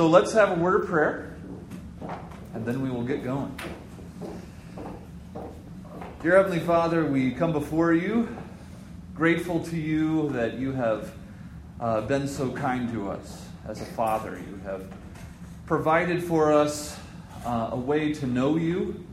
[0.00, 1.36] So let's have a word of prayer,
[2.54, 3.54] and then we will get going.
[6.22, 8.34] Dear Heavenly Father, we come before you,
[9.14, 11.12] grateful to you that you have
[11.78, 14.40] uh, been so kind to us as a Father.
[14.48, 14.90] You have
[15.66, 16.98] provided for us
[17.44, 19.04] uh, a way to know you.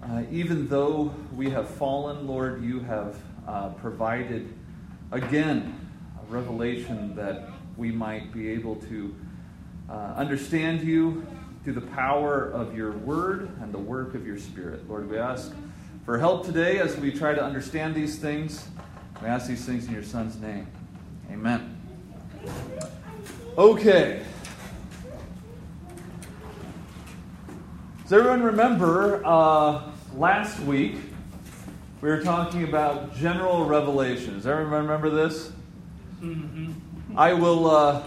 [0.00, 3.16] Uh, even though we have fallen, Lord, you have
[3.48, 4.54] uh, provided
[5.10, 5.74] again
[6.22, 9.12] a revelation that we might be able to
[9.88, 11.26] uh, understand you
[11.62, 14.88] through the power of your word and the work of your spirit.
[14.88, 15.52] Lord, we ask
[16.04, 18.68] for help today as we try to understand these things.
[19.22, 20.66] We ask these things in your Son's name.
[21.30, 21.80] Amen.
[23.56, 24.22] Okay.
[28.02, 30.96] Does everyone remember uh, last week
[32.02, 34.34] we were talking about general revelation?
[34.34, 35.50] Does everyone remember this?
[36.20, 36.72] Mm-hmm.
[37.16, 38.02] I will, uh,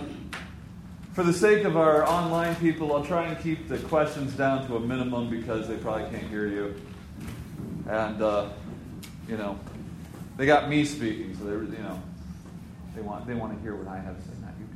[1.17, 4.75] for the sake of our online people, I'll try and keep the questions down to
[4.75, 6.79] a minimum because they probably can't hear you.
[7.89, 8.49] And, uh,
[9.27, 9.59] you know,
[10.37, 11.99] they got me speaking, so they, you know,
[12.95, 14.67] they want they want to hear what I have to say, not you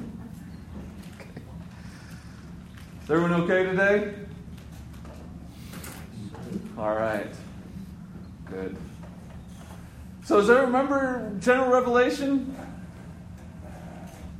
[0.00, 0.06] guys.
[1.20, 1.42] Okay.
[3.04, 4.14] Is everyone okay today?
[6.78, 7.28] All right.
[8.46, 8.74] Good.
[10.24, 12.56] So, does everyone remember general revelation?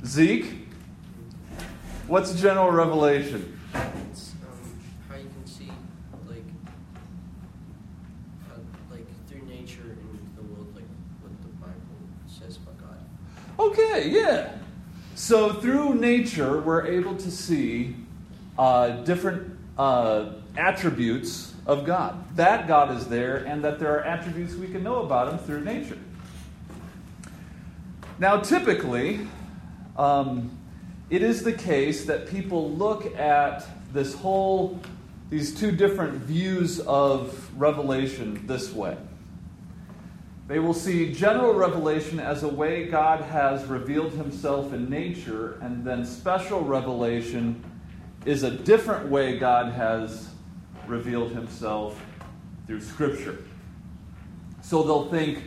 [0.05, 0.62] Zeke,
[2.13, 3.59] what's the general revelation?
[4.11, 5.71] It's um, how you can see,
[6.29, 6.43] like,
[8.47, 8.53] how,
[8.91, 10.85] like through nature and the world, like
[11.21, 11.73] what the Bible
[12.27, 12.99] says about God.
[13.59, 14.51] Okay, yeah.
[15.15, 17.95] So through nature, we're able to see
[18.59, 22.23] uh, different uh, attributes of God.
[22.35, 25.63] That God is there, and that there are attributes we can know about Him through
[25.63, 25.97] nature.
[28.19, 29.27] Now, typically,
[29.97, 30.59] um,
[31.09, 34.79] it is the case that people look at this whole,
[35.29, 38.97] these two different views of revelation this way.
[40.47, 45.85] They will see general revelation as a way God has revealed himself in nature, and
[45.85, 47.63] then special revelation
[48.25, 50.29] is a different way God has
[50.87, 52.01] revealed himself
[52.67, 53.43] through Scripture.
[54.61, 55.43] So they'll think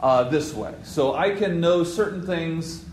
[0.00, 0.74] uh, this way.
[0.84, 2.84] So I can know certain things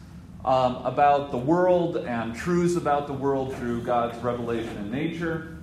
[0.48, 5.58] um, about the world and truths about the world through God's revelation in nature.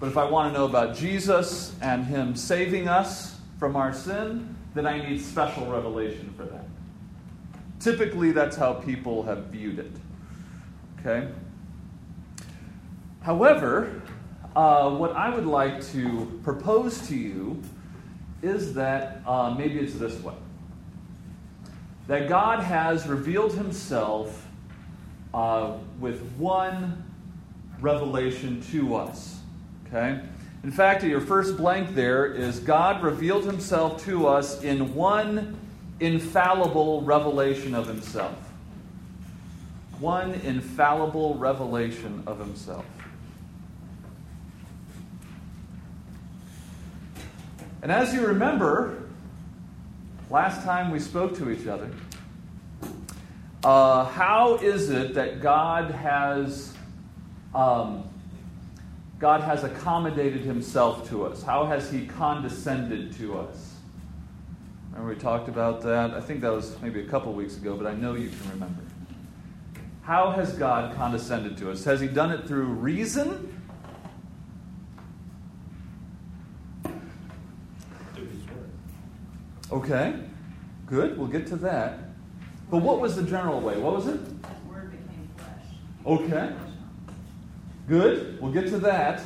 [0.00, 4.56] But if I want to know about Jesus and Him saving us from our sin,
[4.74, 6.64] then I need special revelation for that.
[7.78, 9.92] Typically, that's how people have viewed it.
[11.00, 11.28] Okay?
[13.20, 14.00] However,
[14.54, 17.62] uh, what I would like to propose to you
[18.40, 20.32] is that uh, maybe it's this way
[22.06, 24.46] that God has revealed himself
[25.34, 27.04] uh, with one
[27.80, 29.40] revelation to us.
[29.86, 30.20] Okay?
[30.62, 35.56] In fact, your first blank there is God revealed himself to us in one
[36.00, 38.36] infallible revelation of himself.
[40.00, 42.84] One infallible revelation of himself.
[47.82, 49.05] And as you remember,
[50.30, 51.90] last time we spoke to each other,
[53.64, 56.74] uh, how is it that God has
[57.54, 58.08] um,
[59.18, 61.42] God has accommodated Himself to us?
[61.42, 63.74] How has He condescended to us?
[64.92, 66.12] Remember we talked about that.
[66.12, 68.82] I think that was maybe a couple weeks ago, but I know you can remember.
[70.02, 71.82] How has God condescended to us?
[71.84, 73.55] Has He done it through reason?
[79.70, 80.14] Okay,
[80.86, 81.18] good.
[81.18, 81.98] We'll get to that.
[82.70, 83.78] But what was the general way?
[83.78, 84.20] What was it?
[84.68, 85.66] Word became flesh.
[86.06, 86.52] Okay.
[87.88, 88.40] Good.
[88.40, 89.22] We'll get to that.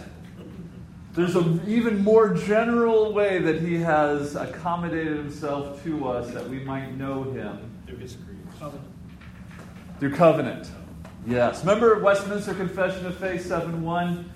[1.14, 6.60] There's an even more general way that he has accommodated himself to us that we
[6.60, 8.16] might know him Through his
[8.58, 8.88] covenant.
[9.98, 10.70] through covenant.
[11.26, 11.60] Yes.
[11.60, 14.32] Remember Westminster Confession of Faith 7 1?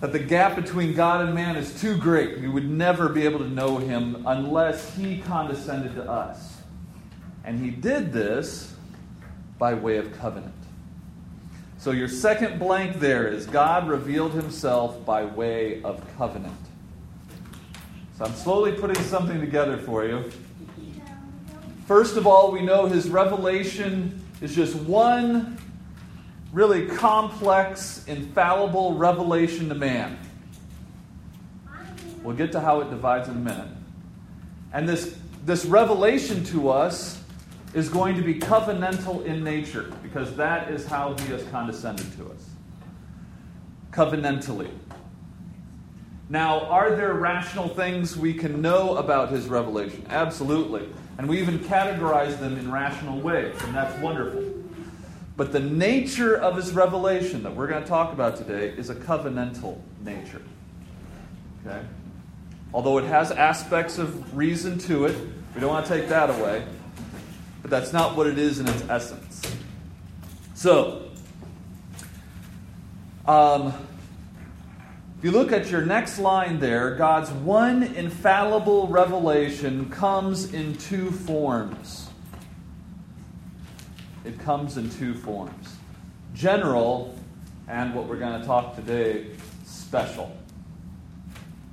[0.00, 2.40] That the gap between God and man is too great.
[2.40, 6.58] We would never be able to know him unless he condescended to us.
[7.44, 8.74] And he did this
[9.58, 10.54] by way of covenant.
[11.78, 16.56] So your second blank there is God revealed himself by way of covenant.
[18.16, 20.30] So I'm slowly putting something together for you.
[21.86, 25.58] First of all, we know his revelation is just one
[26.54, 30.16] really complex, infallible revelation to man.
[32.22, 33.68] We'll get to how it divides in a minute.
[34.72, 37.20] And this, this revelation to us
[37.74, 42.30] is going to be covenantal in nature because that is how he has condescended to
[42.30, 42.48] us.
[43.90, 44.70] Covenantally.
[46.28, 50.06] Now, are there rational things we can know about his revelation?
[50.08, 50.88] Absolutely.
[51.18, 54.53] And we even categorize them in rational ways, and that's wonderful.
[55.36, 58.94] But the nature of his revelation that we're going to talk about today is a
[58.94, 60.42] covenantal nature.
[61.66, 61.84] Okay?
[62.72, 65.16] Although it has aspects of reason to it,
[65.54, 66.64] we don't want to take that away.
[67.62, 69.42] But that's not what it is in its essence.
[70.54, 71.10] So,
[73.26, 73.72] um,
[75.18, 81.10] if you look at your next line there, God's one infallible revelation comes in two
[81.10, 82.03] forms.
[84.24, 85.76] It comes in two forms
[86.34, 87.14] general,
[87.68, 89.26] and what we're going to talk today,
[89.64, 90.36] special.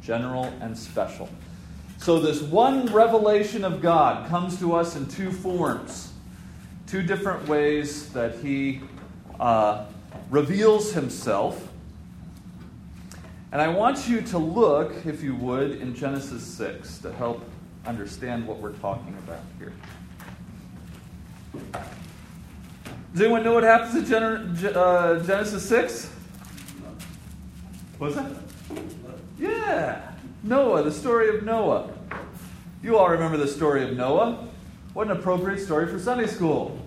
[0.01, 1.29] General and special.
[1.97, 6.11] So, this one revelation of God comes to us in two forms,
[6.87, 8.81] two different ways that He
[9.39, 9.85] uh,
[10.29, 11.67] reveals Himself.
[13.51, 17.43] And I want you to look, if you would, in Genesis 6 to help
[17.85, 19.73] understand what we're talking about here.
[23.13, 26.09] Does anyone know what happens in Gen- uh, Genesis 6?
[27.97, 28.31] What's that?
[29.37, 30.01] Yeah,
[30.43, 31.89] Noah, the story of Noah.
[32.81, 34.47] You all remember the story of Noah.
[34.93, 36.79] What an appropriate story for Sunday school,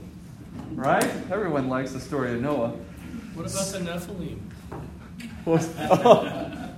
[0.75, 1.05] right?
[1.31, 2.73] Everyone likes the story of Noah.
[3.35, 4.41] What about the Nephilim?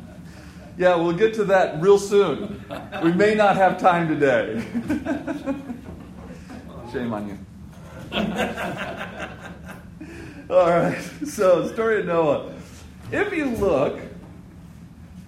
[0.78, 2.62] yeah, we'll get to that real soon.
[3.02, 4.64] We may not have time today.
[6.92, 7.38] Shame on you.
[10.48, 10.96] All right,
[11.26, 12.54] so story of Noah.
[13.10, 13.98] If you look,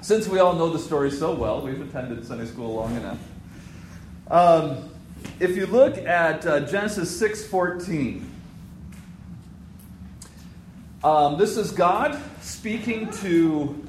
[0.01, 3.19] since we all know the story so well, we've attended Sunday school long enough.
[4.31, 4.89] Um,
[5.41, 8.31] if you look at uh, Genesis six fourteen,
[11.03, 13.89] um, this is God speaking to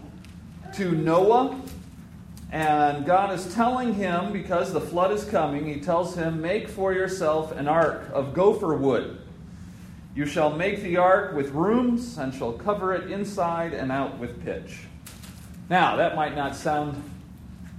[0.77, 1.61] to Noah,
[2.51, 5.67] and God is telling him because the flood is coming.
[5.67, 9.21] He tells him, "Make for yourself an ark of gopher wood."
[10.15, 14.43] You shall make the ark with rooms and shall cover it inside and out with
[14.43, 14.85] pitch.
[15.69, 17.01] Now, that might not sound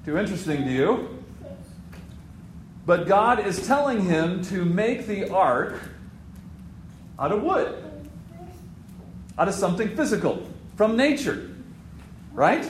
[0.05, 1.25] too interesting to you,
[2.87, 5.81] but God is telling him to make the ark
[7.19, 7.85] out of wood,
[9.37, 11.51] out of something physical, from nature,
[12.33, 12.67] right?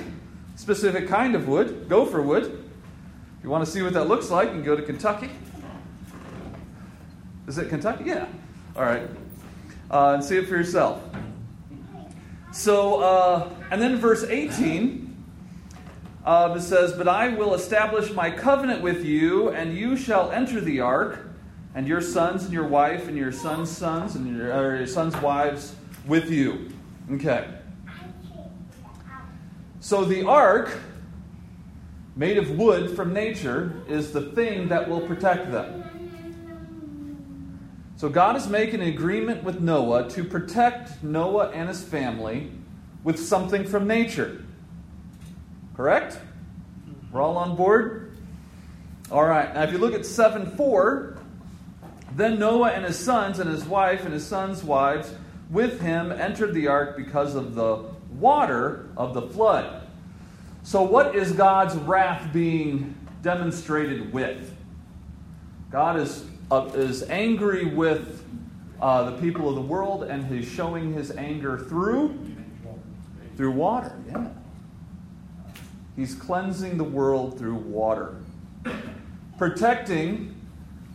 [0.57, 2.45] Specific kind of wood, gopher wood.
[2.45, 5.31] If you want to see what that looks like, you can go to Kentucky.
[7.47, 8.05] Is it Kentucky?
[8.07, 8.27] Yeah.
[8.75, 9.09] All right
[9.91, 11.03] uh, and see it for yourself.
[12.53, 15.11] So, uh, and then verse 18,
[16.25, 20.61] uh, it says, But I will establish my covenant with you, and you shall enter
[20.61, 21.27] the ark,
[21.75, 25.75] and your sons and your wife, and your sons' sons, and your, your sons' wives
[26.07, 26.71] with you.
[27.13, 27.49] Okay.
[29.79, 30.77] So the ark,
[32.17, 36.00] made of wood from nature, is the thing that will protect them.
[38.01, 42.51] So God is making an agreement with Noah to protect Noah and his family
[43.05, 44.43] with something from nature.
[45.77, 46.19] Correct?
[47.13, 48.17] We're all on board?
[49.13, 49.53] All right.
[49.53, 51.19] Now, if you look at 7 4,
[52.17, 55.13] then Noah and his sons and his wife and his sons' wives
[55.51, 57.85] with him entered the ark because of the
[58.19, 59.87] water of the flood.
[60.63, 64.57] So, what is God's wrath being demonstrated with?
[65.71, 68.25] God is uh, is angry with
[68.81, 72.19] uh, the people of the world, and he's showing his anger through
[73.37, 73.97] through water.
[74.09, 74.29] Yeah,
[75.97, 78.17] he's cleansing the world through water,
[79.39, 80.35] protecting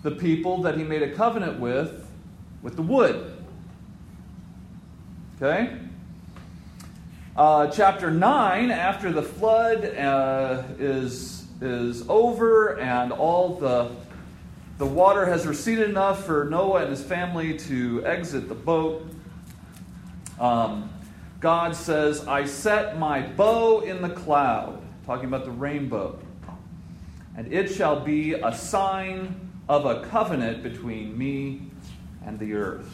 [0.03, 2.07] the people that he made a covenant with
[2.61, 3.31] with the wood.
[5.37, 5.77] Okay.
[7.35, 13.91] Uh, chapter 9, after the flood uh, is, is over and all the
[14.77, 19.09] the water has receded enough for Noah and his family to exit the boat.
[20.39, 20.89] Um,
[21.39, 26.19] God says, I set my bow in the cloud, talking about the rainbow,
[27.37, 31.61] and it shall be a sign of a covenant between me
[32.25, 32.91] and the earth.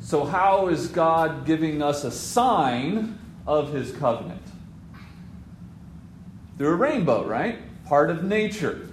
[0.00, 4.42] So, how is God giving us a sign of his covenant?
[6.58, 7.58] Through a rainbow, right?
[7.86, 8.86] Part of nature.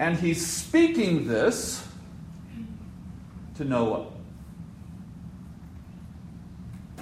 [0.00, 1.86] And he's speaking this
[3.56, 4.06] to Noah.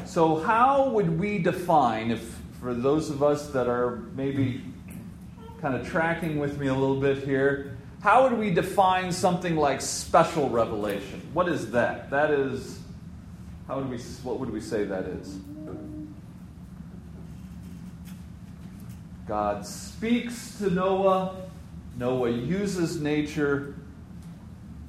[0.05, 4.65] So, how would we define, if for those of us that are maybe
[5.61, 9.81] kind of tracking with me a little bit here, how would we define something like
[9.81, 11.23] special revelation?
[11.33, 12.11] What is that?
[12.11, 12.81] That is,
[13.69, 15.39] how would we, what would we say that is?
[19.29, 21.48] God speaks to Noah.
[21.99, 23.75] Noah uses nature.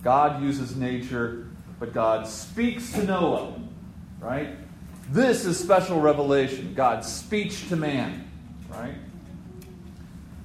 [0.04, 1.48] God uses nature,
[1.80, 3.60] but God speaks to Noah,
[4.20, 4.56] right?
[5.12, 8.30] This is special revelation, God's speech to man,
[8.70, 8.96] right?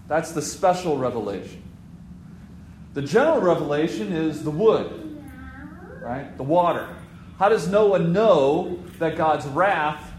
[0.09, 1.62] That's the special revelation.
[2.94, 5.23] The general revelation is the wood,
[6.00, 6.35] right?
[6.37, 6.88] The water.
[7.38, 10.12] How does Noah know that God's wrath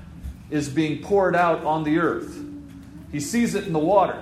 [0.52, 2.38] is being poured out on the earth?
[3.12, 4.22] He sees it in the water.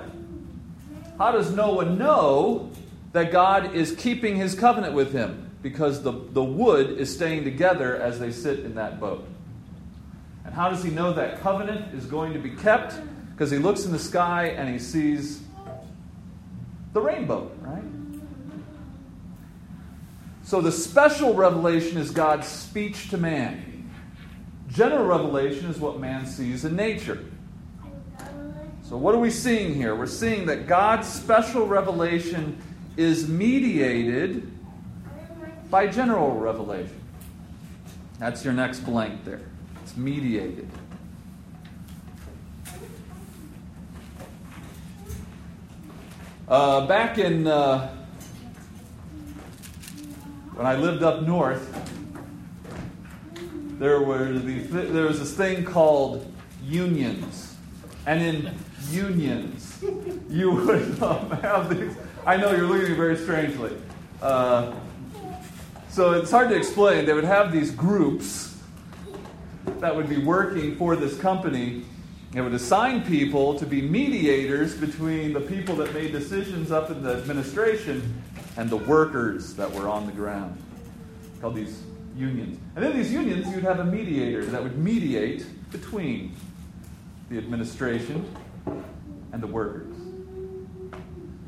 [1.23, 2.69] How does Noah know
[3.13, 5.51] that God is keeping his covenant with him?
[5.61, 9.25] Because the, the wood is staying together as they sit in that boat.
[10.43, 12.95] And how does he know that covenant is going to be kept?
[13.31, 15.41] Because he looks in the sky and he sees
[16.91, 17.83] the rainbow, right?
[20.43, 23.89] So the special revelation is God's speech to man.
[24.67, 27.23] General revelation is what man sees in nature.
[28.93, 29.95] So, what are we seeing here?
[29.95, 32.61] We're seeing that God's special revelation
[32.95, 34.51] is mediated
[35.71, 37.01] by general revelation.
[38.19, 39.41] That's your next blank there.
[39.81, 40.69] It's mediated.
[46.47, 47.89] Uh, back in uh,
[50.53, 51.67] when I lived up north,
[53.79, 56.31] there were the, there was this thing called
[56.63, 57.55] unions,
[58.05, 58.55] and in
[58.93, 59.83] unions,
[60.29, 61.95] you would um, have these.
[62.25, 63.75] I know you're looking at me very strangely.
[64.21, 64.73] Uh,
[65.89, 67.05] so it's hard to explain.
[67.05, 68.57] They would have these groups
[69.79, 71.83] that would be working for this company.
[72.31, 77.03] They would assign people to be mediators between the people that made decisions up in
[77.03, 78.21] the administration
[78.57, 80.57] and the workers that were on the ground.
[81.41, 81.83] Called these
[82.15, 82.59] unions.
[82.75, 86.35] And in these unions, you'd have a mediator that would mediate between
[87.29, 88.25] the administration
[88.65, 89.95] and the workers.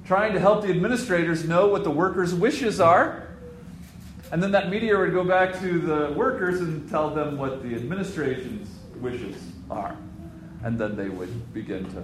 [0.06, 3.28] Trying to help the administrators know what the workers' wishes are.
[4.32, 7.76] And then that mediator would go back to the workers and tell them what the
[7.76, 8.70] administration's
[9.00, 9.36] wishes
[9.70, 9.96] are.
[10.64, 12.04] And then they would begin to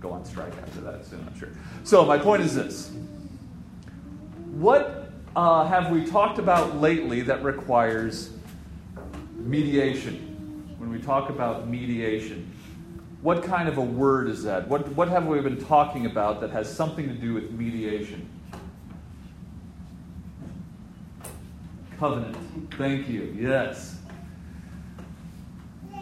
[0.00, 1.50] go on strike after that soon, I'm sure.
[1.84, 2.90] So, my point is this
[4.52, 8.30] What uh, have we talked about lately that requires
[9.36, 10.24] mediation?
[10.78, 12.50] When we talk about mediation,
[13.20, 14.68] what kind of a word is that?
[14.68, 18.28] What, what have we been talking about that has something to do with mediation?
[21.98, 22.36] Covenant.
[22.74, 23.36] Thank you.
[23.36, 23.98] Yes.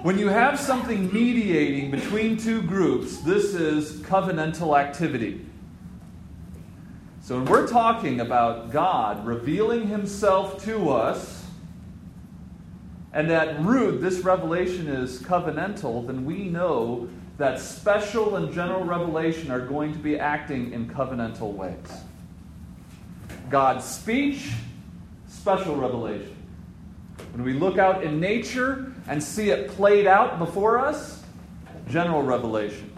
[0.02, 5.44] When you have something mediating between two groups, this is covenantal activity.
[7.22, 11.35] So when we're talking about God revealing himself to us,
[13.16, 17.08] and that root this revelation is covenantal, then we know
[17.38, 21.74] that special and general revelation are going to be acting in covenantal ways.
[23.48, 24.50] God's speech,
[25.28, 26.36] special revelation.
[27.32, 31.22] When we look out in nature and see it played out before us,
[31.88, 32.92] general revelation.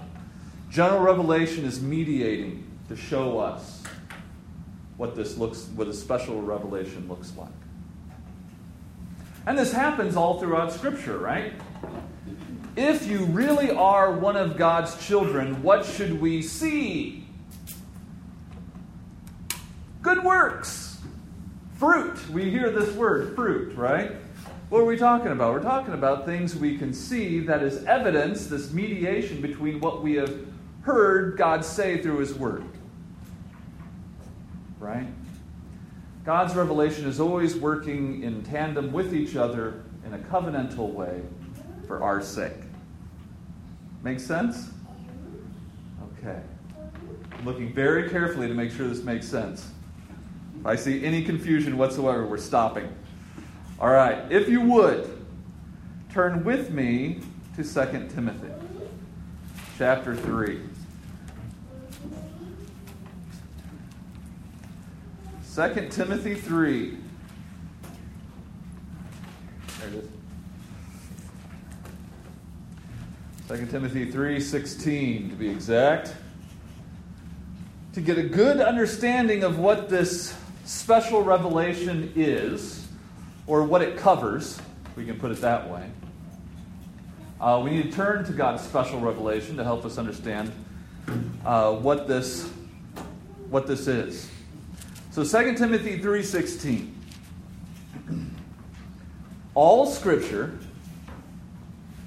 [0.68, 3.84] General revelation is mediating to show us
[4.96, 7.48] what this looks what a special revelation looks like.
[9.48, 11.54] And this happens all throughout Scripture, right?
[12.76, 17.26] If you really are one of God's children, what should we see?
[20.02, 21.00] Good works.
[21.76, 22.28] Fruit.
[22.28, 24.12] We hear this word, fruit, right?
[24.68, 25.54] What are we talking about?
[25.54, 30.16] We're talking about things we can see that is evidence, this mediation between what we
[30.16, 30.38] have
[30.82, 32.64] heard God say through His Word.
[34.78, 35.06] Right?
[36.24, 41.22] God's revelation is always working in tandem with each other in a covenantal way
[41.86, 42.52] for our sake.
[44.02, 44.70] Make sense?
[46.18, 46.40] Okay.
[47.32, 49.70] I'm looking very carefully to make sure this makes sense.
[50.60, 52.92] If I see any confusion whatsoever, we're stopping.
[53.80, 54.30] All right.
[54.30, 55.24] If you would,
[56.12, 57.20] turn with me
[57.56, 58.48] to 2 Timothy
[59.78, 60.60] chapter 3.
[65.58, 66.96] 2 Timothy 3.
[69.80, 69.94] There it
[73.48, 73.58] is.
[73.58, 76.14] 2 Timothy 3:16 to be exact.
[77.94, 80.32] To get a good understanding of what this
[80.64, 82.86] special revelation is,
[83.48, 84.60] or what it covers,
[84.94, 85.90] we can put it that way.
[87.40, 90.52] Uh, we need to turn to God's special revelation to help us understand
[91.44, 92.48] uh, what this
[93.50, 94.30] what this is.
[95.18, 96.94] So 2 Timothy 3:16.
[99.52, 100.56] All scripture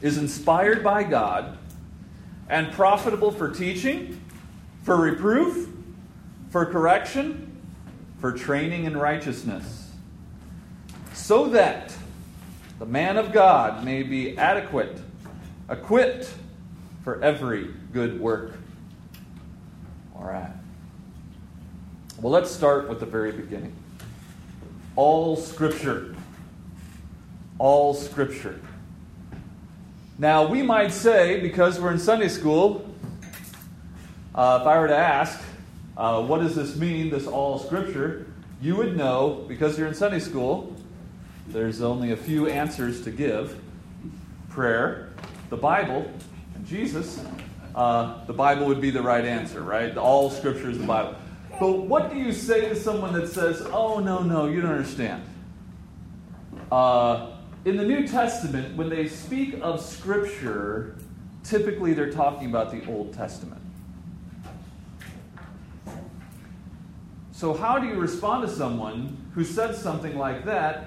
[0.02, 1.58] is inspired by God
[2.48, 4.18] and profitable for teaching,
[4.84, 5.68] for reproof,
[6.52, 7.52] for correction,
[8.22, 9.92] for training in righteousness,
[11.12, 11.94] so that
[12.80, 15.02] the man of God may be adequate,
[15.70, 16.34] equipped
[17.04, 18.54] for every good work.
[20.16, 20.61] All right.
[22.22, 23.74] Well, let's start with the very beginning.
[24.96, 26.16] All Scripture.
[27.58, 28.62] All Scripture.
[30.20, 32.88] Now, we might say, because we're in Sunday school,
[34.36, 35.42] uh, if I were to ask,
[35.98, 38.28] uh, what does this mean, this all Scripture?
[38.62, 40.76] You would know, because you're in Sunday school,
[41.48, 43.60] there's only a few answers to give
[44.48, 45.10] prayer,
[45.50, 46.08] the Bible,
[46.54, 47.20] and Jesus.
[47.74, 49.98] Uh, the Bible would be the right answer, right?
[49.98, 51.16] All Scripture is the Bible.
[51.62, 55.24] But what do you say to someone that says, oh, no, no, you don't understand?
[56.72, 57.34] Uh,
[57.66, 60.98] in the New Testament, when they speak of Scripture,
[61.44, 63.62] typically they're talking about the Old Testament.
[67.32, 70.86] So, how do you respond to someone who says something like that?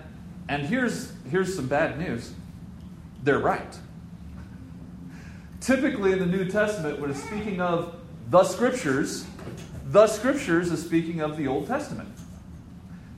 [0.48, 2.32] And here's, here's some bad news
[3.22, 3.78] they're right.
[5.60, 7.94] Typically, in the New Testament, when it's speaking of
[8.28, 9.24] the Scriptures,
[9.84, 12.08] the Scriptures is speaking of the Old Testament.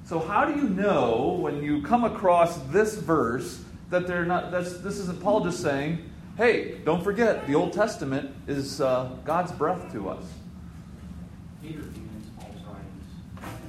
[0.05, 4.51] So how do you know when you come across this verse that they're not?
[4.51, 5.99] That's, this isn't Paul just saying,
[6.37, 10.25] "Hey, don't forget the Old Testament is uh, God's breath to us."
[11.63, 13.05] Peter commends Paul's writings.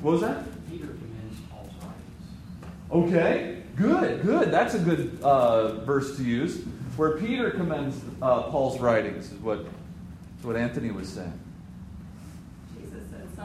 [0.01, 0.69] What was that?
[0.69, 3.13] Peter commends Paul's writings.
[3.13, 4.51] Okay, good, good.
[4.51, 6.63] That's a good uh, verse to use.
[6.97, 11.39] Where Peter commends uh, Paul's writings is what is what Anthony was saying.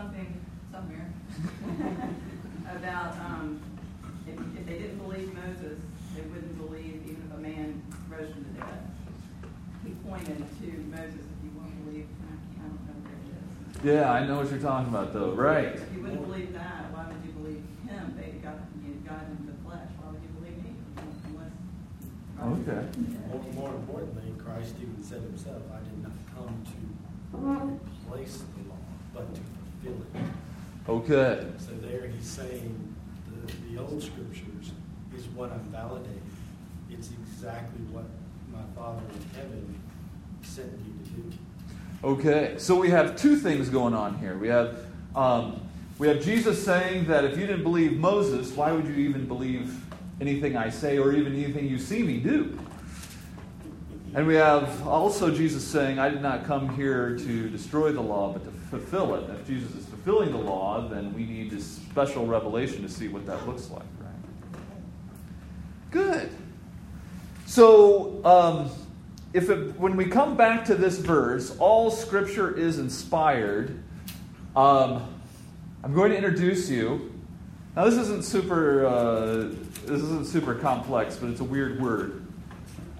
[0.03, 1.13] Jesus said something somewhere
[2.77, 3.61] about um,
[4.27, 5.79] if, if they didn't believe Moses,
[6.15, 8.91] they wouldn't believe even if a man rose from the dead.
[9.85, 12.07] He pointed to Moses if you won't believe.
[12.23, 14.03] I I don't know where it is.
[14.03, 15.33] Yeah, I know what you're talking about, though.
[15.33, 15.75] Right.
[15.75, 18.15] If you wouldn't believe that, why would you believe him?
[18.17, 19.91] They got you know, God in the flesh.
[19.99, 20.73] Why would you believe me?
[21.27, 22.63] Unless.
[22.63, 22.83] Okay.
[23.29, 26.79] More, more importantly, Christ even said himself, I did not come to
[28.07, 28.79] replace the law,
[29.15, 29.41] but to
[30.89, 31.47] Okay.
[31.59, 32.95] So there he's saying
[33.47, 34.73] the, the old scriptures
[35.17, 36.21] is what I'm validating.
[36.91, 38.05] It's exactly what
[38.53, 39.81] my Father in heaven
[40.43, 41.39] sent me to do.
[42.05, 44.37] Okay, so we have two things going on here.
[44.37, 44.79] We have
[45.15, 45.61] um,
[45.99, 49.81] we have Jesus saying that if you didn't believe Moses, why would you even believe
[50.21, 52.59] anything I say or even anything you see me do?
[54.15, 58.31] And we have also Jesus saying, I did not come here to destroy the law,
[58.33, 59.25] but to fulfill it.
[59.25, 63.09] And if Jesus is fulfilling the law, then we need this special revelation to see
[63.09, 64.61] what that looks like, right?
[65.91, 66.31] Good.
[67.47, 68.71] So, um,
[69.33, 73.83] if it, when we come back to this verse, all Scripture is inspired.
[74.55, 75.09] Um,
[75.83, 77.15] I'm going to introduce you.
[77.75, 78.85] Now, this isn't super.
[78.87, 79.55] Uh,
[79.87, 82.22] this isn't super complex, but it's a weird word.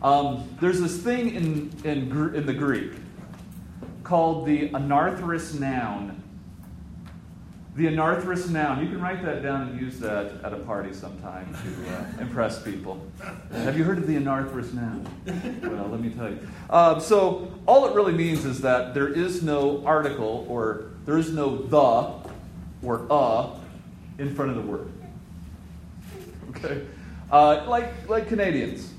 [0.03, 2.93] Um, there's this thing in in, in the Greek
[4.03, 6.23] called the anarthrous noun.
[7.77, 8.83] The anarthrous noun.
[8.83, 12.63] You can write that down and use that at a party sometime to uh, impress
[12.63, 13.01] people.
[13.53, 15.09] Have you heard of the anarthrous noun?
[15.63, 16.39] Well, let me tell you.
[16.69, 21.33] Um, so, all it really means is that there is no article or there is
[21.33, 22.31] no the
[22.87, 23.49] or a
[24.19, 24.93] in front of the word.
[26.51, 26.83] Okay?
[27.31, 28.92] Uh, like, like Canadians.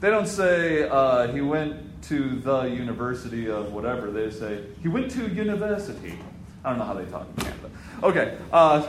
[0.00, 4.10] They don't say uh, he went to the university of whatever.
[4.10, 6.18] They say he went to university.
[6.64, 7.70] I don't know how they talk in Canada.
[8.02, 8.86] Okay, uh,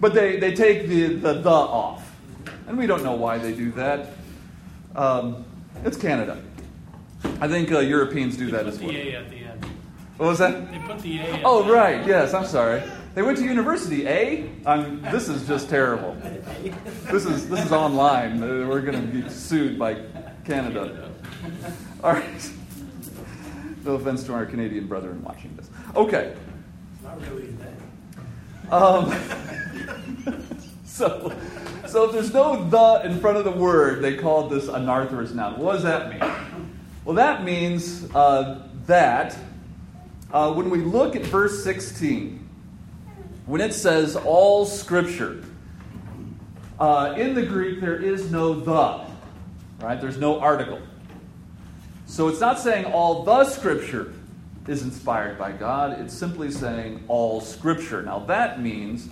[0.00, 2.14] but they, they take the, the the off,
[2.68, 4.10] and we don't know why they do that.
[4.94, 5.44] Um,
[5.84, 6.40] it's Canada.
[7.40, 8.90] I think uh, Europeans do They that as well.
[8.92, 9.64] A at the end.
[10.16, 10.70] What was that?
[10.70, 11.22] They put the A.
[11.22, 11.72] At Oh, the end.
[11.72, 12.06] right.
[12.06, 12.82] Yes, I'm sorry.
[13.14, 14.46] They went to university, eh?
[14.64, 16.14] I'm, this is just terrible.
[17.10, 18.40] This is this is online.
[18.40, 19.94] We're going to be sued by
[20.46, 21.10] Canada.
[22.04, 22.50] All right.
[23.84, 25.68] No offense to our Canadian brethren watching this.
[25.94, 26.36] Okay.
[26.94, 28.72] It's not really that.
[28.72, 29.12] Um,
[30.84, 31.32] so,
[31.86, 35.58] so if there's no the in front of the word, they called this anarthrous noun.
[35.58, 36.20] What does that mean?
[37.04, 39.36] Well, that means uh, that
[40.32, 42.48] uh, when we look at verse 16,
[43.46, 45.44] when it says all scripture,
[46.80, 49.06] uh, in the Greek there is no the,
[49.80, 50.00] right?
[50.00, 50.80] There's no article.
[52.06, 54.12] So it's not saying all the scripture,
[54.68, 55.98] is inspired by God.
[56.00, 58.02] It's simply saying all Scripture.
[58.02, 59.08] Now, that means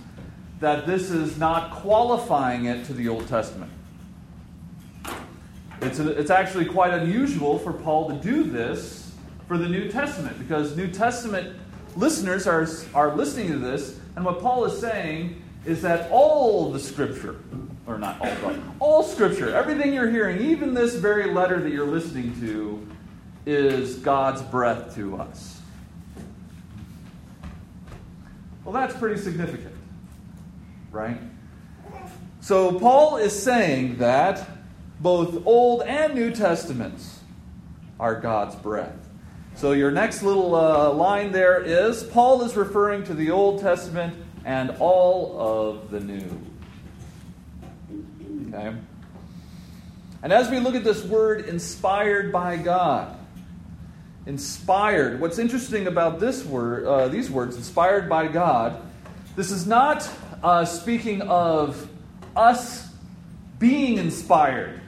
[0.59, 3.71] that this is not qualifying it to the Old Testament.
[5.81, 9.13] It's, a, it's actually quite unusual for Paul to do this
[9.47, 11.57] for the New Testament because New Testament
[11.95, 16.79] listeners are, are listening to this, and what Paul is saying is that all the
[16.79, 17.35] Scripture,
[17.87, 21.85] or not all, but all Scripture, everything you're hearing, even this very letter that you're
[21.85, 22.87] listening to,
[23.45, 25.61] is God's breath to us.
[28.63, 29.75] Well, that's pretty significant,
[30.91, 31.19] right?
[32.41, 34.47] So, Paul is saying that
[34.99, 37.19] both Old and New Testaments
[37.99, 38.97] are God's breath.
[39.55, 44.15] So, your next little uh, line there is Paul is referring to the Old Testament
[44.43, 46.41] and all of the New.
[48.55, 48.75] Okay?
[50.23, 53.15] And as we look at this word, inspired by God,
[54.25, 55.19] inspired.
[55.19, 58.81] What's interesting about this word, uh, these words, inspired by God,
[59.35, 60.09] this is not
[60.41, 61.87] uh, speaking of
[62.35, 62.89] us
[63.59, 64.81] being inspired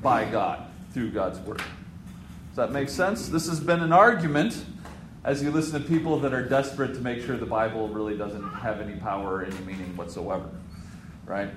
[0.00, 1.58] by God through God's word.
[1.58, 3.28] Does that make sense?
[3.28, 4.64] This has been an argument
[5.24, 8.42] as you listen to people that are desperate to make sure the Bible really doesn't
[8.54, 10.48] have any power or any meaning whatsoever.
[11.24, 11.48] Right?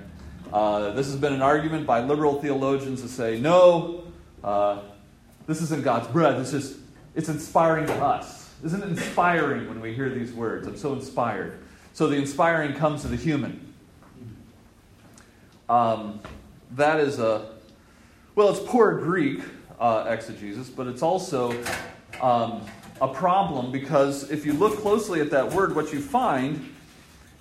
[0.52, 4.04] Uh, this has been an argument by liberal theologians to say, no,
[4.44, 4.80] uh,
[5.46, 6.38] this isn't God's breath.
[6.40, 6.76] It's just,
[7.14, 8.50] it's inspiring to us.
[8.64, 10.66] Isn't it inspiring when we hear these words?
[10.66, 11.58] I'm so inspired.
[11.92, 13.74] So the inspiring comes to the human.
[15.68, 16.20] Um,
[16.72, 17.50] that is a,
[18.34, 19.40] well, it's poor Greek
[19.80, 21.52] uh, exegesis, but it's also
[22.20, 22.62] um,
[23.00, 26.72] a problem because if you look closely at that word, what you find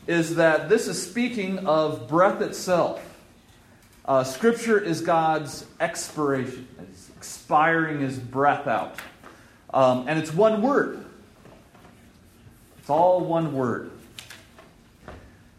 [0.08, 3.02] is that this is speaking of breath itself.
[4.06, 6.68] Uh, scripture is God's expiration.
[6.80, 8.98] It's expiring his breath out.
[9.74, 11.04] Um, and it's one word.
[12.78, 13.92] It's all one word.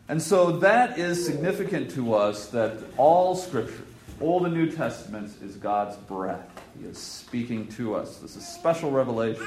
[0.09, 3.83] And so that is significant to us that all Scripture,
[4.21, 6.49] Old and New Testaments, is God's breath.
[6.79, 8.19] He is speaking to us.
[8.19, 9.45] This is special revelation.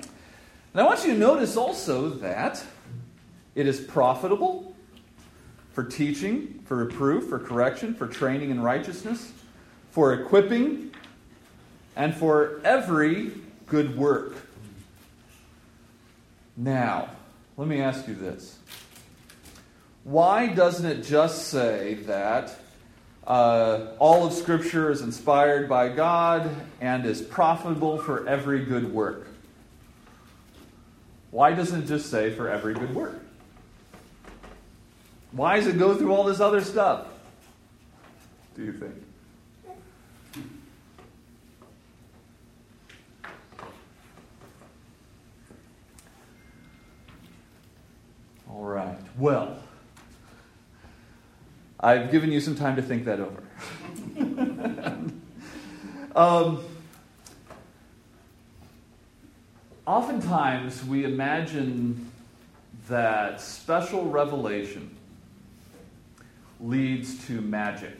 [0.00, 2.64] And I want you to notice also that
[3.54, 4.74] it is profitable
[5.72, 9.32] for teaching, for reproof, for correction, for training in righteousness,
[9.90, 10.92] for equipping,
[11.96, 13.32] and for every
[13.66, 14.36] good work.
[16.56, 17.08] Now,
[17.56, 18.58] let me ask you this.
[20.04, 22.56] Why doesn't it just say that
[23.26, 29.26] uh, all of Scripture is inspired by God and is profitable for every good work?
[31.30, 33.23] Why doesn't it just say for every good work?
[35.34, 37.08] Why does it go through all this other stuff?
[38.54, 38.94] Do you think?
[48.48, 48.96] All right.
[49.18, 49.58] Well,
[51.80, 53.42] I've given you some time to think that over.
[56.14, 56.64] um,
[59.84, 62.12] oftentimes, we imagine
[62.88, 64.93] that special revelation
[66.60, 67.98] leads to magic.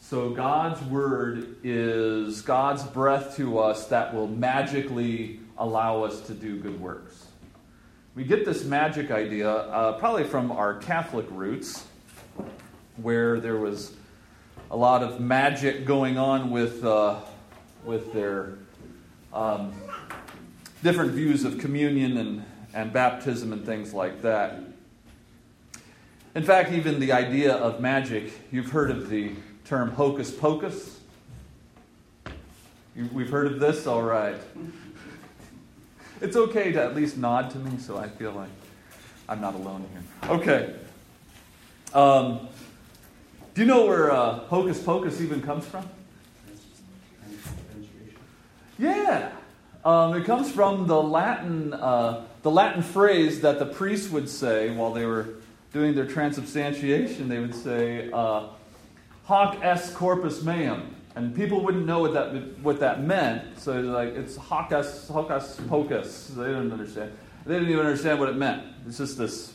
[0.00, 6.58] So, God's word is God's breath to us that will magically allow us to do
[6.58, 7.26] good works.
[8.14, 11.86] We get this magic idea uh, probably from our Catholic roots,
[12.96, 13.94] where there was
[14.70, 17.20] a lot of magic going on with, uh,
[17.84, 18.54] with their
[19.32, 19.72] um,
[20.82, 24.60] different views of communion and, and baptism and things like that.
[26.34, 29.30] In fact, even the idea of magic, you've heard of the
[29.64, 30.98] term hocus pocus.
[33.12, 33.86] We've heard of this?
[33.86, 34.36] All right.
[36.20, 38.48] It's okay to at least nod to me so I feel like
[39.28, 40.30] I'm not alone here.
[40.30, 40.74] Okay.
[41.92, 42.48] Um,
[43.54, 45.88] do you know where uh, hocus pocus even comes from?
[48.76, 49.30] Yeah.
[49.84, 54.70] Um, it comes from the Latin, uh, the Latin phrase that the priests would say
[54.70, 55.34] while they were
[55.74, 57.28] doing their transubstantiation.
[57.28, 58.46] They would say, uh,
[59.24, 63.58] "Hoc est corpus meum," and people wouldn't know what that what that meant.
[63.58, 66.28] So like it's hocus hocus pocus.
[66.28, 67.12] They didn't understand.
[67.44, 68.62] They didn't even understand what it meant.
[68.86, 69.52] It's just this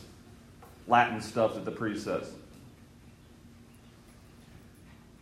[0.86, 2.30] Latin stuff that the priest says.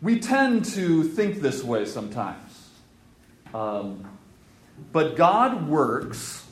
[0.03, 2.71] We tend to think this way sometimes,
[3.55, 4.05] um,
[4.93, 6.45] but God works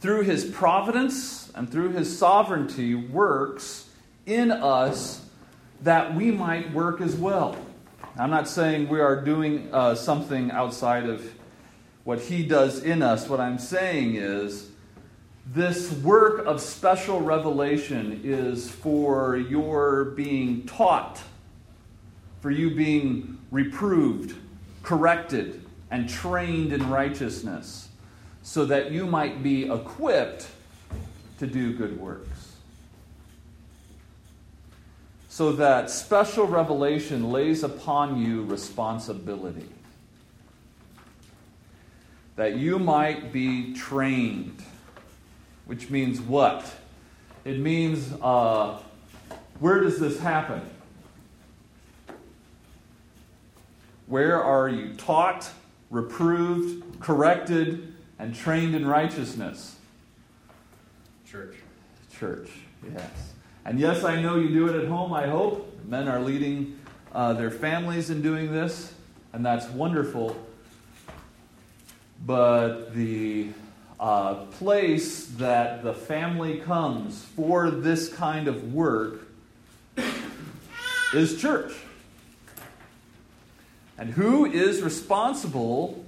[0.00, 2.94] through His providence and through His sovereignty.
[2.94, 3.90] Works
[4.26, 5.26] in us
[5.82, 7.56] that we might work as well.
[8.16, 11.34] I'm not saying we are doing uh, something outside of
[12.04, 13.28] what He does in us.
[13.28, 14.70] What I'm saying is,
[15.46, 21.20] this work of special revelation is for your being taught,
[22.40, 24.36] for you being reproved,
[24.84, 27.88] corrected, and trained in righteousness,
[28.42, 30.48] so that you might be equipped
[31.38, 32.56] to do good works.
[35.28, 39.68] So that special revelation lays upon you responsibility.
[42.36, 44.62] That you might be trained
[45.68, 46.64] which means what?
[47.44, 48.78] It means uh,
[49.60, 50.62] where does this happen?
[54.06, 55.50] Where are you taught,
[55.90, 59.76] reproved, corrected, and trained in righteousness?
[61.30, 61.56] Church.
[62.18, 62.48] Church,
[62.90, 63.10] yes.
[63.66, 65.78] And yes, I know you do it at home, I hope.
[65.84, 66.78] Men are leading
[67.12, 68.94] uh, their families in doing this,
[69.34, 70.34] and that's wonderful.
[72.24, 73.48] But the
[74.00, 79.20] uh, place that the family comes for this kind of work
[81.12, 81.74] is church.
[83.98, 86.06] And who is responsible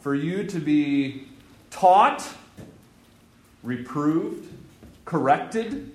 [0.00, 1.24] for you to be
[1.70, 2.26] taught,
[3.66, 4.48] reproved,
[5.04, 5.92] corrected,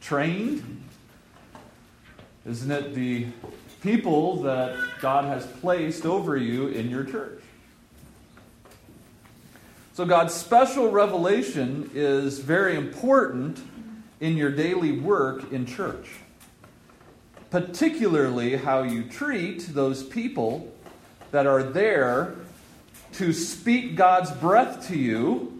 [0.00, 0.84] trained?
[2.46, 3.26] Isn't it the
[3.82, 7.42] people that God has placed over you in your church?
[9.94, 13.60] So, God's special revelation is very important
[14.20, 16.08] in your daily work in church,
[17.50, 20.72] particularly how you treat those people
[21.32, 22.36] that are there
[23.14, 25.59] to speak God's breath to you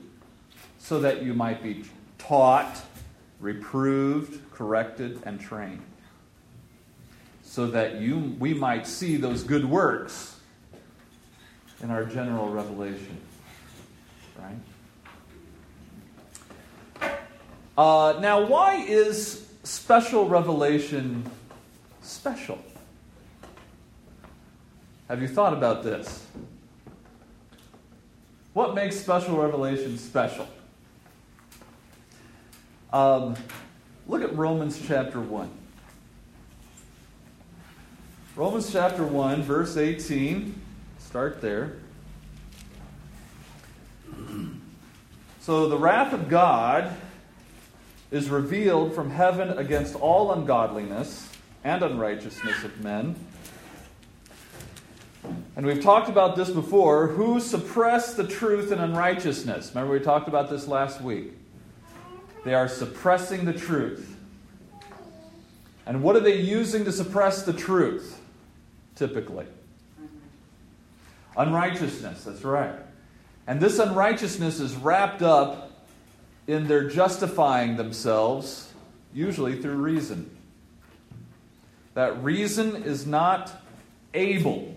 [0.81, 1.85] so that you might be
[2.19, 2.83] taught,
[3.39, 5.83] reproved, corrected, and trained.
[7.45, 10.37] So that you, we might see those good works
[11.81, 13.21] in our general revelation
[17.01, 17.13] right?
[17.77, 21.29] Uh, now, why is special revelation
[22.03, 22.59] special?
[25.09, 26.25] Have you thought about this?
[28.53, 30.47] What makes special revelation special?
[32.93, 33.37] Um,
[34.09, 35.49] look at Romans chapter 1.
[38.35, 40.61] Romans chapter 1, verse 18.
[40.99, 41.77] Start there.
[45.41, 46.97] So the wrath of God
[48.11, 51.29] is revealed from heaven against all ungodliness
[51.63, 53.15] and unrighteousness of men.
[55.55, 57.09] And we've talked about this before.
[57.09, 59.71] Who suppress the truth in unrighteousness?
[59.75, 61.33] Remember, we talked about this last week.
[62.45, 64.17] They are suppressing the truth.
[65.87, 68.21] And what are they using to suppress the truth,
[68.97, 69.47] typically?
[71.37, 72.75] Unrighteousness, that's right.
[73.47, 75.73] And this unrighteousness is wrapped up
[76.47, 78.73] in their justifying themselves,
[79.13, 80.31] usually through reason.
[81.95, 83.51] That reason is not
[84.15, 84.77] able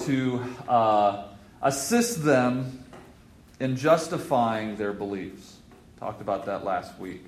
[0.00, 1.24] to uh,
[1.60, 2.84] assist them
[3.60, 5.57] in justifying their beliefs.
[5.98, 7.24] Talked about that last week.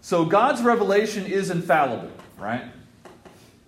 [0.00, 2.64] So God's revelation is infallible, right?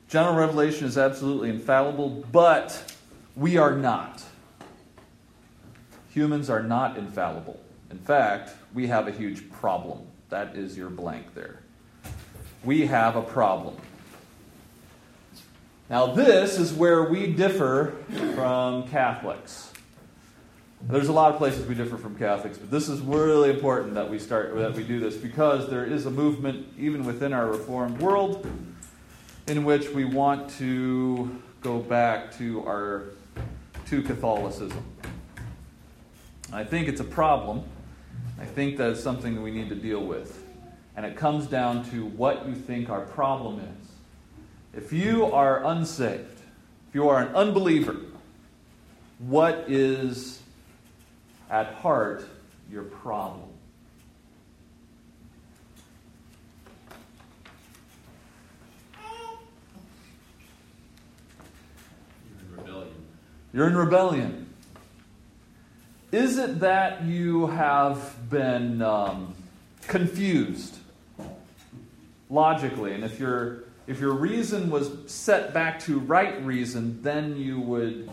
[0.08, 2.94] General revelation is absolutely infallible, but
[3.36, 4.24] we are not.
[6.12, 7.60] Humans are not infallible.
[7.90, 10.00] In fact, we have a huge problem.
[10.30, 11.60] That is your blank there.
[12.64, 13.76] We have a problem.
[15.88, 17.96] Now, this is where we differ
[18.34, 19.69] from Catholics.
[20.82, 24.10] There's a lot of places we differ from Catholics, but this is really important that
[24.10, 28.00] we start that we do this because there is a movement even within our reformed
[28.00, 28.50] world
[29.46, 33.10] in which we want to go back to our
[33.86, 34.82] to Catholicism.
[36.50, 37.62] I think it's a problem.
[38.40, 40.42] I think that it's something that we need to deal with.
[40.96, 44.82] And it comes down to what you think our problem is.
[44.82, 46.40] If you are unsaved,
[46.88, 47.96] if you are an unbeliever,
[49.18, 50.39] what is
[51.50, 52.24] at heart
[52.70, 53.48] your problem?
[63.52, 64.46] You're in rebellion.
[66.12, 69.34] Is it that you have been um,
[69.88, 70.78] confused
[72.28, 72.94] logically?
[72.94, 78.08] And if your if your reason was set back to right reason, then you would.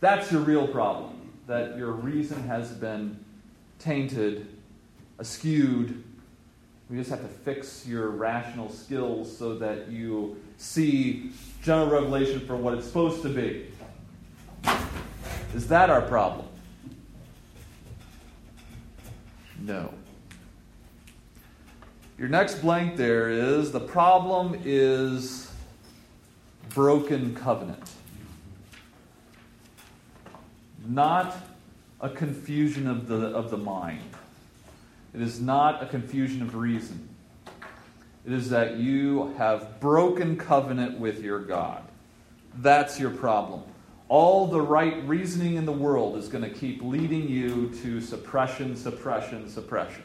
[0.00, 1.17] That's your real problem.
[1.48, 3.18] That your reason has been
[3.80, 4.46] tainted,
[5.18, 6.02] askewed.
[6.88, 11.32] We just have to fix your rational skills so that you see
[11.62, 13.66] general revelation for what it's supposed to be
[15.54, 16.46] Is that our problem?
[19.60, 19.92] No.
[22.18, 25.50] Your next blank there is the problem is
[26.68, 27.90] broken covenant.
[30.88, 31.36] Not
[32.00, 34.00] a confusion of the, of the mind.
[35.14, 37.08] It is not a confusion of reason.
[38.26, 41.82] It is that you have broken covenant with your God.
[42.56, 43.62] That's your problem.
[44.08, 48.74] All the right reasoning in the world is going to keep leading you to suppression,
[48.74, 50.02] suppression, suppression.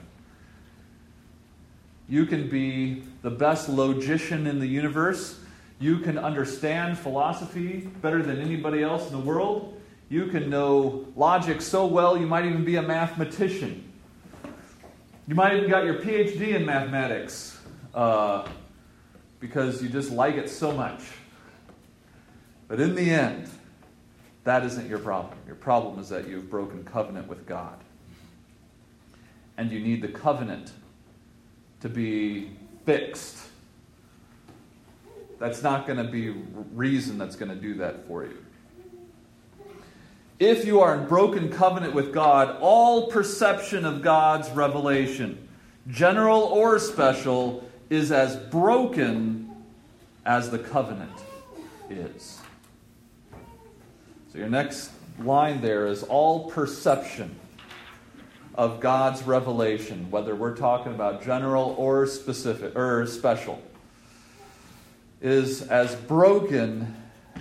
[2.09, 5.39] You can be the best logician in the universe.
[5.79, 9.81] You can understand philosophy better than anybody else in the world.
[10.13, 13.91] You can know logic so well, you might even be a mathematician.
[15.27, 17.57] You might even got your PhD in mathematics
[17.95, 18.47] uh,
[19.39, 21.01] because you just like it so much.
[22.67, 23.49] But in the end,
[24.43, 25.35] that isn't your problem.
[25.47, 27.79] Your problem is that you've broken covenant with God.
[29.57, 30.73] And you need the covenant
[31.79, 32.51] to be
[32.85, 33.47] fixed.
[35.39, 36.29] That's not going to be
[36.75, 38.42] reason that's going to do that for you.
[40.39, 45.47] If you are in broken covenant with God, all perception of God's revelation,
[45.87, 49.51] general or special, is as broken
[50.25, 51.11] as the covenant
[51.89, 52.39] is.
[54.31, 57.35] So your next line there is all perception
[58.55, 63.61] of God's revelation, whether we're talking about general or specific or special,
[65.21, 66.95] is as broken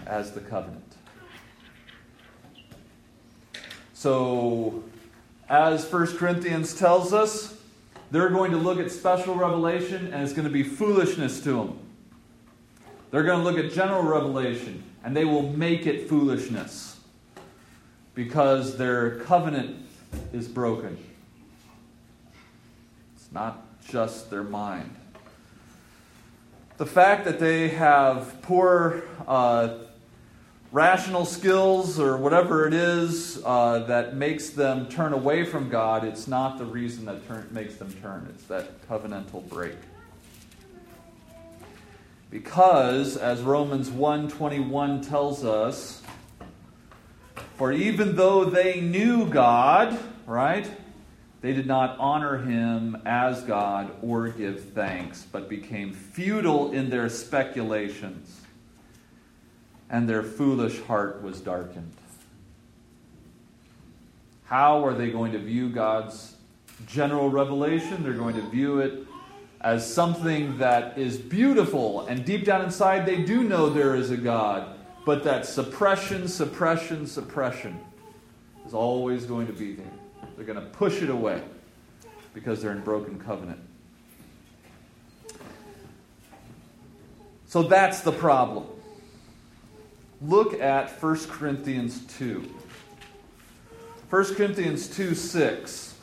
[0.07, 0.82] as the covenant.
[4.03, 4.83] So,
[5.49, 7.57] as 1 Corinthians tells us,
[8.11, 11.79] they're going to look at special revelation and it's going to be foolishness to them.
[13.13, 16.99] They're going to look at general revelation and they will make it foolishness
[18.17, 19.87] because their covenant
[20.33, 20.99] is broken.
[23.15, 24.97] It's not just their mind.
[26.77, 29.75] The fact that they have poor uh,
[30.73, 36.27] rational skills or whatever it is uh, that makes them turn away from God, it's
[36.27, 38.27] not the reason that turn, makes them turn.
[38.31, 39.77] It's that covenantal break.
[42.31, 46.03] Because, as Romans 1.21 tells us,
[47.57, 50.69] for even though they knew God, right,
[51.43, 57.11] they did not honor him as God or give thanks, but became futile in their
[57.11, 58.42] speculations,
[59.93, 61.93] and their foolish heart was darkened.
[64.47, 66.35] How are they going to view God's
[66.87, 68.03] general revelation?
[68.03, 69.07] They're going to view it
[69.61, 74.17] as something that is beautiful, and deep down inside, they do know there is a
[74.17, 74.77] God,
[75.07, 77.79] but that suppression, suppression, suppression
[78.67, 79.87] is always going to be there.
[80.35, 81.43] They're going to push it away
[82.35, 83.61] because they're in broken covenant.
[87.47, 88.67] So that's the problem.
[90.25, 92.49] Look at 1 Corinthians 2.
[94.09, 95.95] 1 Corinthians 2 6.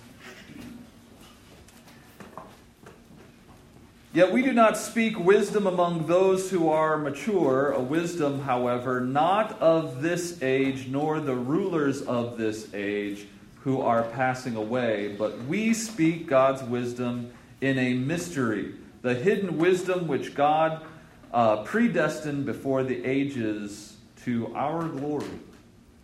[4.11, 9.57] Yet we do not speak wisdom among those who are mature, a wisdom, however, not
[9.61, 13.27] of this age, nor the rulers of this age
[13.61, 20.07] who are passing away, but we speak God's wisdom in a mystery, the hidden wisdom
[20.07, 20.83] which God
[21.31, 23.88] uh, predestined before the ages
[24.25, 25.39] to our glory,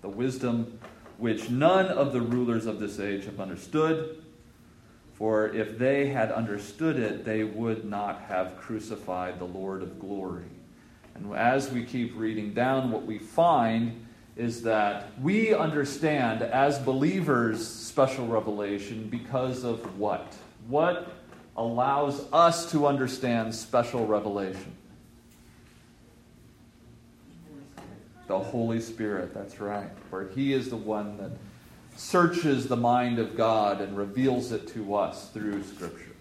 [0.01, 0.80] the wisdom
[1.17, 4.21] which none of the rulers of this age have understood
[5.15, 10.43] for if they had understood it, they would not have crucified the Lord of glory.
[11.15, 14.05] And as we keep reading down, what we find
[14.36, 20.36] is that we understand as believers special revelation because of what?
[20.68, 21.13] What
[21.55, 24.76] allows us to understand special revelation?
[28.28, 29.89] The Holy Spirit, that's right.
[30.09, 31.32] For He is the one that
[31.95, 36.15] searches the mind of God and reveals it to us through Scripture.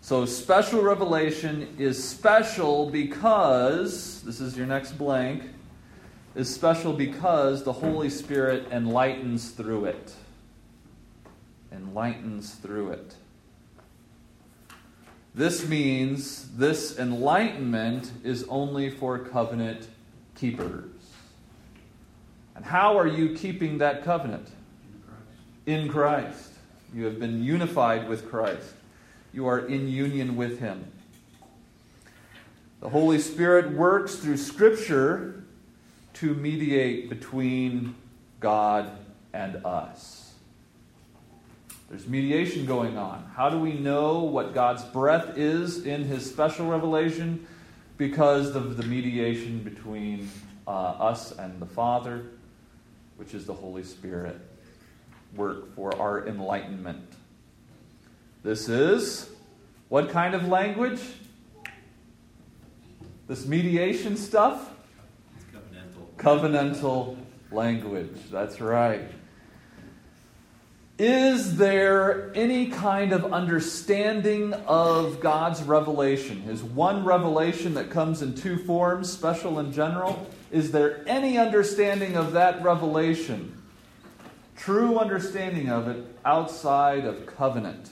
[0.00, 5.44] So, special revelation is special because, this is your next blank,
[6.34, 10.14] is special because the Holy Spirit enlightens through it.
[11.72, 13.14] Enlightens through it.
[15.34, 19.88] This means this enlightenment is only for covenant
[20.36, 20.90] keepers.
[22.54, 24.48] And how are you keeping that covenant?
[25.66, 25.88] In Christ.
[25.88, 26.50] In Christ.
[26.94, 28.72] You have been unified with Christ.
[29.32, 30.84] You are in union with Him.
[32.80, 35.42] The Holy Spirit works through Scripture
[36.14, 37.96] to mediate between
[38.38, 38.96] God
[39.32, 40.23] and us.
[41.88, 43.30] There's mediation going on.
[43.36, 47.46] How do we know what God's breath is in his special revelation?
[47.98, 50.30] Because of the mediation between
[50.66, 52.24] uh, us and the Father,
[53.16, 54.40] which is the Holy Spirit,
[55.36, 57.04] work for our enlightenment.
[58.42, 59.30] This is
[59.88, 61.00] what kind of language?
[63.26, 64.70] This mediation stuff?
[65.52, 66.16] Covenantal.
[66.16, 67.16] Covenantal
[67.52, 68.18] language.
[68.30, 69.02] That's right.
[70.96, 76.42] Is there any kind of understanding of God's revelation?
[76.42, 80.30] His one revelation that comes in two forms, special and general?
[80.52, 83.60] Is there any understanding of that revelation,
[84.56, 87.90] true understanding of it, outside of covenant?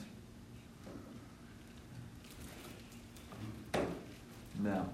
[4.61, 4.89] No.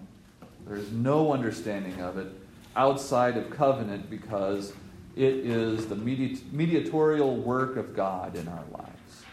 [0.67, 2.29] There is no understanding of it
[2.75, 4.73] outside of covenant because
[5.19, 9.25] it is the mediatorial work of God in our lives.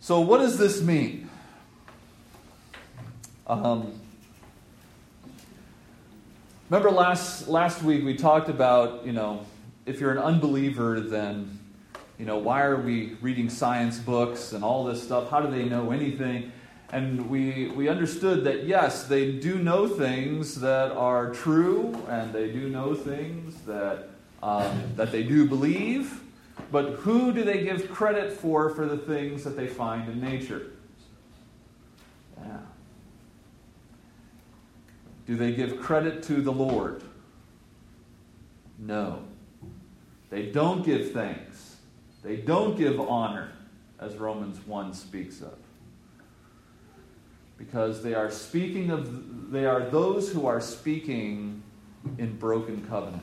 [0.00, 1.30] So, what does this mean?
[3.46, 4.00] Um,
[6.68, 9.46] remember last last week we talked about you know
[9.86, 11.60] if you're an unbeliever then
[12.18, 15.30] you know why are we reading science books and all this stuff?
[15.30, 16.50] How do they know anything?
[16.92, 22.52] And we, we understood that, yes, they do know things that are true, and they
[22.52, 24.10] do know things that,
[24.42, 26.20] um, that they do believe,
[26.70, 30.72] but who do they give credit for for the things that they find in nature?
[32.36, 32.58] Yeah.
[35.26, 37.02] Do they give credit to the Lord?
[38.78, 39.22] No.
[40.28, 41.76] They don't give thanks.
[42.22, 43.52] They don't give honor,
[43.98, 45.61] as Romans 1 speaks of
[47.64, 51.62] because they are speaking of they are those who are speaking
[52.18, 53.22] in broken covenant.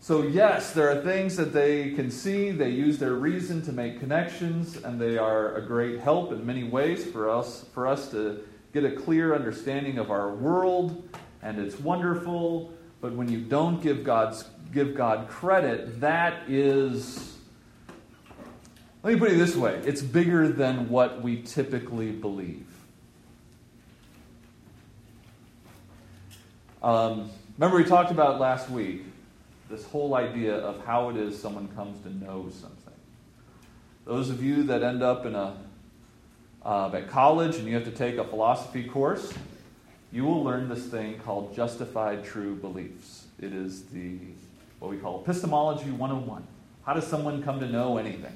[0.00, 3.98] So yes, there are things that they can see, they use their reason to make
[3.98, 8.44] connections and they are a great help in many ways for us for us to
[8.74, 11.08] get a clear understanding of our world
[11.42, 17.35] and it's wonderful, but when you don't give God's give God credit, that is
[19.06, 22.66] let me put it this way it's bigger than what we typically believe.
[26.82, 29.04] Um, remember, we talked about last week
[29.70, 32.94] this whole idea of how it is someone comes to know something.
[34.04, 35.56] Those of you that end up in a
[36.64, 39.32] uh, at college and you have to take a philosophy course,
[40.10, 43.26] you will learn this thing called justified true beliefs.
[43.40, 44.18] It is the
[44.80, 46.44] what we call epistemology 101.
[46.84, 48.34] How does someone come to know anything?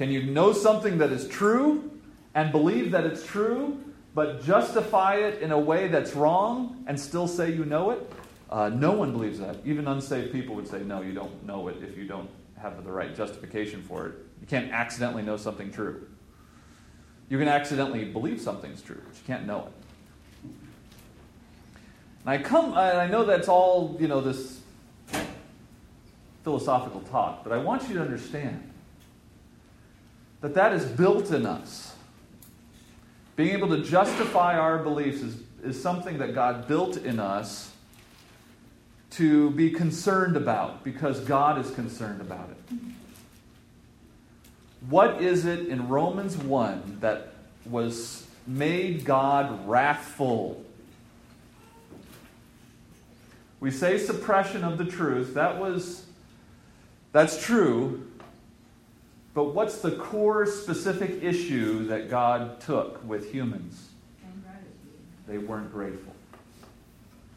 [0.00, 1.90] Can you know something that is true
[2.34, 3.78] and believe that it's true,
[4.14, 8.10] but justify it in a way that's wrong and still say you know it?
[8.48, 9.56] Uh, no one believes that.
[9.66, 12.90] Even unsaved people would say, no, you don't know it if you don't have the
[12.90, 14.14] right justification for it.
[14.40, 16.08] You can't accidentally know something true.
[17.28, 20.50] You can accidentally believe something's true, but you can't know it.
[22.24, 24.62] And I come, I know that's all, you know, this
[26.42, 28.69] philosophical talk, but I want you to understand
[30.40, 31.94] that that is built in us.
[33.36, 37.70] Being able to justify our beliefs is, is something that God built in us
[39.10, 42.76] to be concerned about because God is concerned about it.
[44.88, 47.34] What is it in Romans 1 that
[47.66, 50.64] was made God wrathful?
[53.58, 55.34] We say suppression of the truth.
[55.34, 56.06] That was
[57.12, 58.09] that's true,
[59.32, 63.88] but what's the core specific issue that God took with humans?
[65.28, 66.12] They weren't grateful.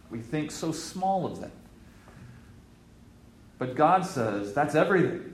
[0.09, 1.51] We think so small of them.
[3.59, 5.33] But God says that's everything.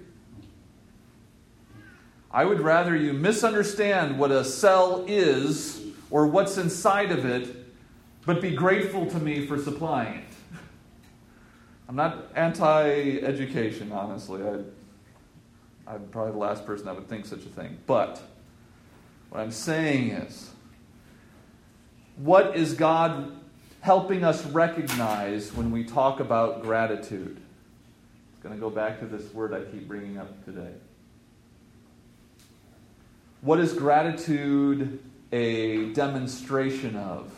[2.31, 5.81] I would rather you misunderstand what a cell is
[6.11, 7.55] or what's inside of it,
[8.25, 10.57] but be grateful to me for supplying it.
[11.87, 14.43] I'm not anti education, honestly.
[14.43, 14.59] I
[15.89, 17.79] I'm probably the last person that would think such a thing.
[17.87, 18.21] But
[19.29, 20.51] what I'm saying is,
[22.17, 23.31] what is God
[23.81, 27.37] helping us recognize when we talk about gratitude?
[28.33, 30.73] It's going to go back to this word I keep bringing up today.
[33.41, 37.31] What is gratitude a demonstration of?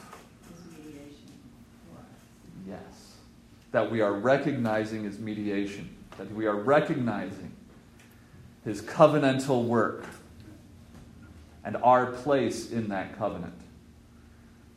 [2.67, 2.79] Yes.
[3.71, 5.95] That we are recognizing as mediation.
[6.17, 7.50] That we are recognizing
[8.63, 10.05] his covenantal work
[11.63, 13.53] and our place in that covenant.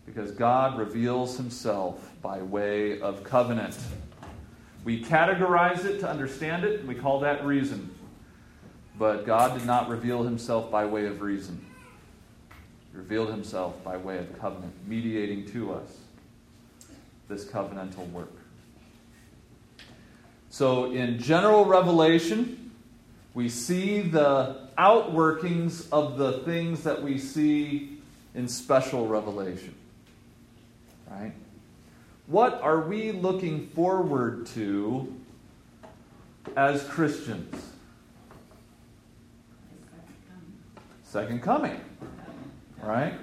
[0.07, 3.77] Because God reveals himself by way of covenant.
[4.85, 7.95] We categorize it to understand it, and we call that reason.
[8.99, 11.65] But God did not reveal himself by way of reason.
[12.93, 15.99] He revealed himself by way of covenant, mediating to us
[17.29, 18.33] this covenantal work.
[20.51, 22.64] So, in general revelation,
[23.35, 27.99] we see the outworkings of the things that we see
[28.35, 29.75] in special revelation.
[31.11, 31.33] Right?
[32.27, 35.13] What are we looking forward to
[36.57, 37.55] as Christians?
[41.03, 41.81] Second coming.
[42.83, 43.15] Right?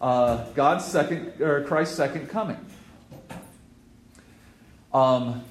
[0.00, 2.56] Uh, God's second, or Christ's second coming.
[4.92, 5.44] Um,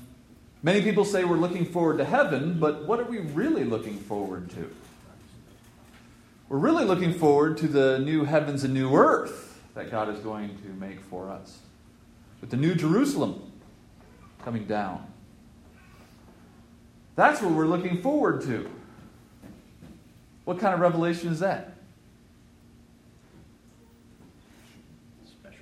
[0.62, 4.50] many people say we're looking forward to heaven, but what are we really looking forward
[4.52, 4.70] to?
[6.50, 10.58] We're really looking forward to the new heavens and new earth that God is going
[10.58, 11.60] to make for us,
[12.42, 13.52] with the new Jerusalem
[14.44, 15.06] coming down.
[17.16, 18.70] That's what we're looking forward to.
[20.46, 21.74] What kind of revelation is that?
[25.30, 25.60] Special.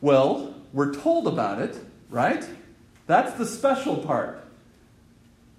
[0.00, 1.78] Well, we're told about it,
[2.10, 2.46] right?
[3.06, 4.42] That's the special part.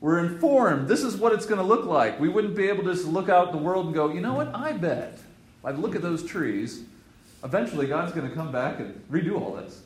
[0.01, 0.87] We're informed.
[0.87, 2.19] This is what it's going to look like.
[2.19, 4.53] We wouldn't be able to just look out the world and go, you know what?
[4.53, 5.19] I bet.
[5.63, 6.83] I look at those trees.
[7.43, 9.81] Eventually, God's going to come back and redo all this.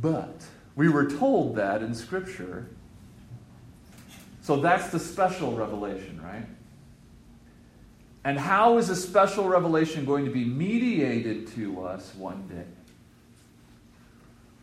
[0.00, 0.42] but
[0.74, 2.68] we were told that in Scripture.
[4.42, 6.46] So that's the special revelation, right?
[8.24, 12.64] And how is a special revelation going to be mediated to us one day?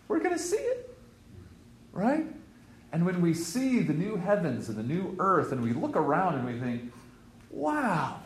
[0.08, 0.81] We're going to see it,
[1.92, 2.26] right?
[2.92, 6.36] And when we see the new heavens and the new earth, and we look around
[6.36, 6.92] and we think,
[7.50, 8.20] wow,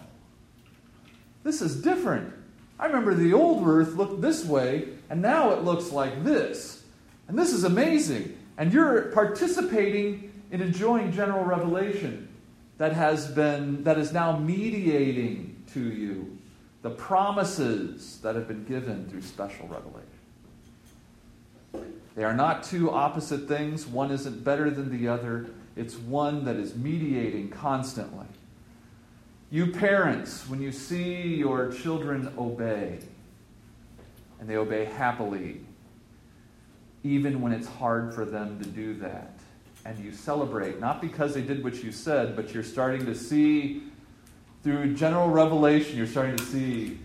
[1.43, 2.34] this is different.
[2.80, 6.84] I remember the old earth looked this way, and now it looks like this.
[7.28, 8.38] And this is amazing.
[8.57, 12.28] And you're participating in enjoying general revelation
[12.78, 16.38] that has been that is now mediating to you
[16.82, 20.05] the promises that have been given through special revelation.
[22.16, 23.86] They are not two opposite things.
[23.86, 25.47] One isn't better than the other.
[25.76, 28.28] It's one that is mediating constantly.
[29.51, 32.99] You parents, when you see your children obey,
[34.39, 35.61] and they obey happily,
[37.03, 39.32] even when it's hard for them to do that,
[39.86, 43.84] and you celebrate, not because they did what you said, but you're starting to see
[44.63, 46.97] through general revelation, you're starting to see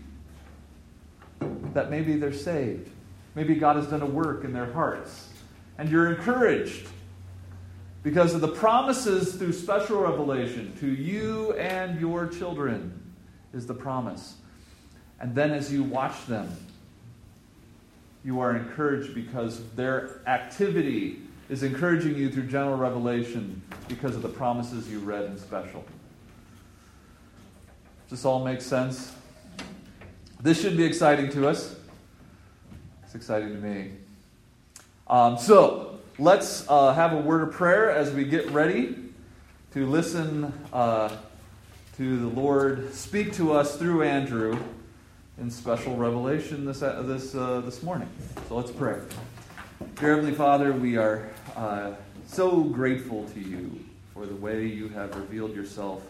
[1.73, 2.90] that maybe they're saved.
[3.35, 5.29] Maybe God has done a work in their hearts.
[5.77, 6.87] And you're encouraged
[8.03, 13.13] because of the promises through special revelation to you and your children
[13.53, 14.35] is the promise.
[15.19, 16.49] And then as you watch them,
[18.23, 24.29] you are encouraged because their activity is encouraging you through general revelation because of the
[24.29, 25.83] promises you read in special.
[28.09, 29.13] Does this all make sense?
[30.41, 31.75] This should be exciting to us.
[33.11, 33.91] It's exciting to me.
[35.09, 38.95] Um, so, let's uh, have a word of prayer as we get ready
[39.73, 41.17] to listen uh,
[41.97, 44.57] to the Lord speak to us through Andrew
[45.37, 48.07] in special revelation this, uh, this, uh, this morning.
[48.47, 49.01] So, let's pray.
[49.95, 51.91] Dear Heavenly Father, we are uh,
[52.27, 53.77] so grateful to you
[54.13, 56.01] for the way you have revealed yourself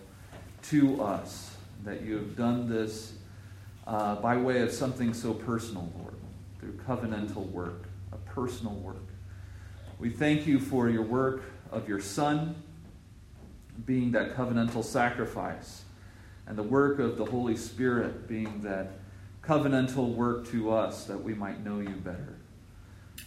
[0.65, 3.13] to us, that you have done this
[3.87, 6.13] uh, by way of something so personal, Lord
[6.61, 9.07] through covenantal work, a personal work.
[9.99, 12.55] We thank you for your work of your Son
[13.85, 15.83] being that covenantal sacrifice,
[16.45, 18.91] and the work of the Holy Spirit being that
[19.43, 22.37] covenantal work to us that we might know you better.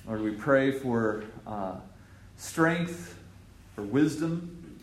[0.07, 1.77] Lord, we pray for uh,
[2.37, 3.19] strength,
[3.75, 4.79] for wisdom,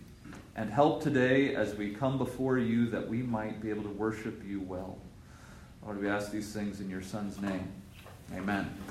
[0.57, 4.41] and help today as we come before you that we might be able to worship
[4.45, 4.97] you well.
[5.83, 7.80] Lord, we ask these things in your Son's name.
[8.37, 8.81] Amen.